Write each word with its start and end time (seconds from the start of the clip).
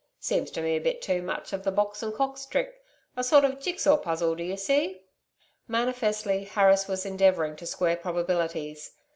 Seems 0.19 0.49
to 0.49 0.63
me 0.63 0.71
a 0.75 0.81
bit 0.81 0.99
too 0.99 1.21
much 1.21 1.53
of 1.53 1.63
the 1.63 1.69
Box 1.71 2.01
and 2.01 2.11
Cox 2.11 2.43
trick 2.47 2.81
a 3.15 3.23
sort 3.23 3.45
of 3.45 3.59
jig 3.59 3.79
saw 3.79 3.97
puzzle, 3.97 4.33
d'you 4.33 4.57
see.' 4.57 5.03
Manifestly, 5.67 6.43
Harris 6.45 6.87
was 6.87 7.05
endeavouring 7.05 7.55
to 7.57 7.67
square 7.67 7.97
probabilities. 7.97 8.93